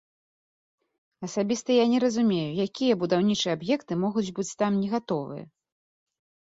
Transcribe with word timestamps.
Асабіста 1.27 1.69
я 1.75 1.85
не 1.93 1.99
разумею, 2.05 2.51
якія 2.65 2.93
будаўнічыя 3.05 3.51
аб'екты 3.59 3.93
могуць 4.07 4.29
быць 4.39 4.51
там 4.65 4.71
не 4.85 4.93
гатовыя. 4.97 5.43